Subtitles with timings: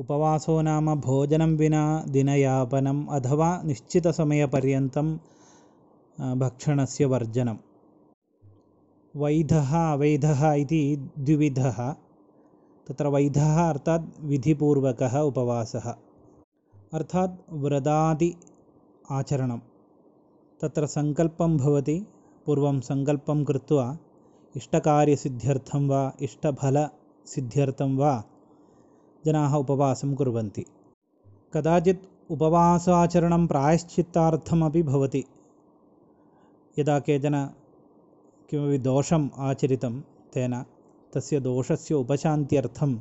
[0.00, 5.06] उपवासो नाम भोजनं विना दिनयापनम् अथवा निश्चितसमयपर्यन्तं
[6.38, 7.56] भक्षणस्य वर्जनं
[9.16, 10.82] वैधः अवैधः इति
[11.18, 11.78] द्विविधः।
[12.86, 15.88] तत्र वैधः अर्थात् विधिपूर्वकः उपवासः।
[16.94, 18.30] अर्थात् व्रतादि
[19.10, 19.60] आचरणं
[20.60, 21.98] तत्र सङ्कल्पं भवति।
[22.46, 23.86] पूर्वं सङ्कल्पं कृत्वा
[24.56, 28.12] इष्टकार्यसिद्ध्यर्थं वा इष्टफलसिद्ध्यर्थं वा
[29.26, 30.64] जनाः उपवासं कुर्वन्ति।
[31.54, 35.24] कदाचित् उपवासाचरणं प्रायश्चित्तार्थमपि भवति।
[36.78, 37.36] यदा केचन
[38.50, 40.00] किमपि दोषम् आचरितं
[40.34, 40.62] तेन
[41.14, 42.98] तस्य दोषस्य उपशान्त्यर्थम्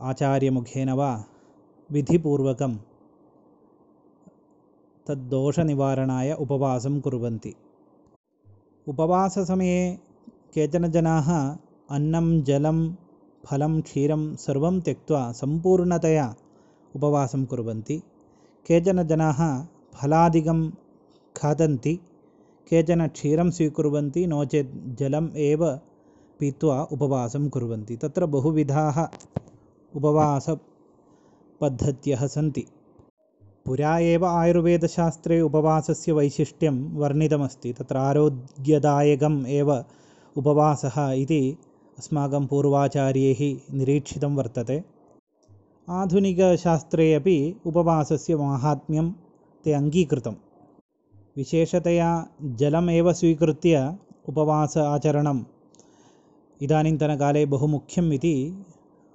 [0.00, 1.24] आचार्यमुखेन वा
[1.90, 2.76] विधिपूर्वकं
[5.06, 7.54] तद्दोषनिवारणाय उपवासं कुर्वन्ति।
[8.88, 9.98] उपवाससमये
[10.54, 11.28] केचन जनाः
[11.90, 12.78] अन्नं जलं
[13.46, 16.26] फलं क्षीरं सर्वं त्यक्त्वा सम्पूर्णतया
[16.94, 17.96] उपवासं कुर्वन्ति।
[18.66, 19.40] केचन जनाः
[19.94, 20.60] फलादिकं
[21.36, 21.94] खादन्ति
[22.70, 25.62] केचन क्षीरं स्वीकुर्वन्ति नो चेत् जलम् एव
[26.40, 28.96] पीत्वा उपवासं कुर्वन्ति। तत्र बहुविधाः
[29.96, 30.62] उपवासपद्धत्यः
[32.26, 32.64] सन्ति।
[33.66, 39.70] पुरा एव आयुर्वेदशास्त्रे उपवासस्य वैशिष्ट्यं वर्णितमस्ति। तत्र आरोग्यदायकम् एव
[40.36, 41.42] उपवासः इति
[41.98, 43.40] अस्माकं पूर्वाचार्यैः
[43.76, 44.76] निरीक्षितं वर्तते।
[45.88, 49.06] आधुनिकशास्त्रे अपि उपवासस्य माहात्म्यं
[49.64, 50.34] ते अङ्गीकृतं
[51.36, 52.10] विशेषतया
[52.60, 53.96] जलमेव स्वीकृत्य
[54.28, 55.42] उपवास आचरणम्
[56.62, 58.34] इदानीन्तनकाले बहु मुख्यम् इति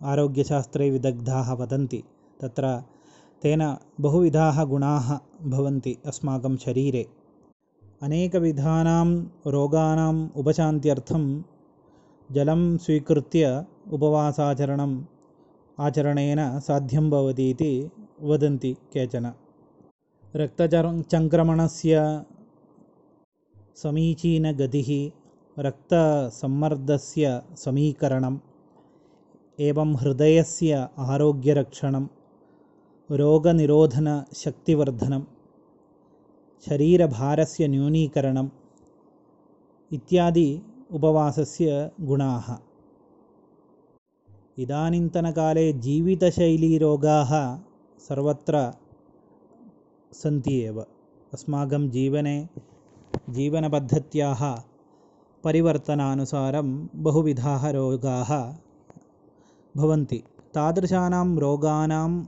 [0.00, 2.02] आरोग्यशास्त्रे विदग्धाः वदन्ति।
[2.40, 2.64] तत्र
[3.42, 3.62] तेन
[4.00, 5.08] बहुविधाः गुणाः
[5.50, 7.06] भवन्ति अस्माकं शरीरे।
[8.02, 9.08] अनेकविधानां
[9.52, 11.24] रोगाणाम् उपशान्त्यर्थं
[12.32, 13.48] जलं स्वीकृत्य
[13.92, 14.94] उपवासाचरणम्
[15.84, 17.72] आचरणेन साध्यं भवति इति
[18.28, 19.26] वदन्ति केचन।
[20.40, 21.94] रक्तचङ्क्रमणस्य
[23.82, 24.90] समीचीनगतिः
[25.66, 28.38] रक्तसम्मर्दस्य समीकरणम्
[29.68, 30.72] एवं हृदयस्य
[31.12, 32.06] आरोग्यरक्षणं
[33.20, 35.22] रोगनिरोधनशक्तिवर्धनं
[36.66, 38.50] शरीरभारस्य न्यूनीकरणम्
[39.96, 40.48] इत्यादि
[40.94, 42.56] उपवासस्य गुणाः।
[44.58, 47.32] इदानीन्तनकाले जीवितशैलीरोगाः
[47.98, 48.72] सर्वत्र
[50.12, 50.80] सन्ति एव।
[51.34, 52.48] अस्माकं जीवने
[53.30, 54.42] जीवनपद्धत्याः
[55.44, 58.30] परिवर्तनानुसारं बहुविधाः रोगाः
[59.76, 60.22] भवन्ति।
[60.54, 62.24] तादृशानां रोगाणाम्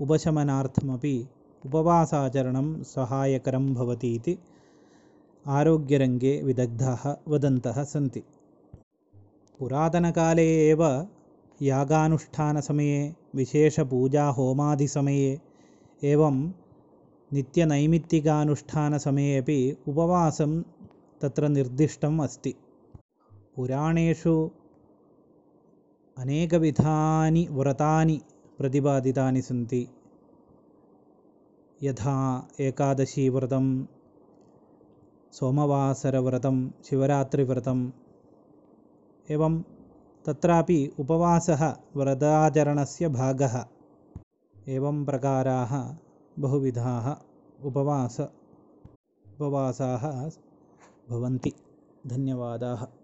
[0.00, 1.28] उपशमनार्थमपि
[1.66, 4.38] उपवासाचरणं सहायकरं भवति इति
[5.46, 8.22] आरोग्यरङ्गे विदग्धाः वदन्तः सन्ति।
[9.58, 11.08] पुरातनकाले एव
[11.62, 15.40] यागानुष्ठानसमये विशेषपूजाहोमादिसमये
[16.04, 16.52] एवं
[17.32, 20.62] नित्यनैमित्तिकानुष्ठानसमये अपि उपवासं
[21.20, 22.54] तत्र निर्दिष्टम् अस्ति।
[23.56, 24.50] पुराणेषु
[26.18, 28.20] अनेकविधानि व्रतानि
[28.58, 29.88] प्रतिपादितानि सन्ति।
[31.82, 33.86] यथा एकादशीव्रतं
[35.32, 37.90] सोमवासरव्रतं शिवरात्रिव्रतम्
[39.30, 39.54] एवं
[40.26, 41.62] तत्रापि उपवासः
[41.96, 43.54] व्रताचरणस्य भागः
[44.68, 45.72] एवं प्रकाराः
[46.38, 47.06] बहुविधाः
[47.64, 48.20] उपवास
[49.40, 50.04] उपवासाः
[51.10, 51.52] भवन्ति.
[52.06, 53.01] धन्यवादाः